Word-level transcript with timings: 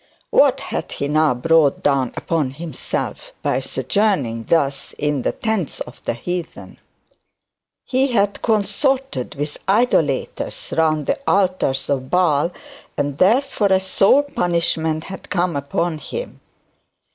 What 0.31 0.61
had 0.61 0.93
he 0.93 1.07
now 1.07 1.35
brought 1.35 1.83
down 1.83 2.11
upon 2.17 2.49
himself 2.49 3.33
by 3.43 3.59
sojourning 3.59 4.45
thus 4.45 4.93
in 4.93 5.21
the 5.21 5.31
tents 5.31 5.79
of 5.81 6.01
the 6.05 6.15
heathen? 6.15 6.79
He 7.85 8.07
had 8.07 8.41
consorted 8.41 9.35
with 9.35 9.59
idolaters 9.67 10.73
round 10.75 11.05
the 11.05 11.19
altars 11.27 11.87
of 11.87 12.09
Baal; 12.09 12.49
and 12.97 13.19
therefore 13.19 13.67
a 13.71 13.79
sore 13.79 14.23
punishment 14.23 15.03
had 15.03 15.29
come 15.29 15.55
upon 15.55 15.99
him. 15.99 16.39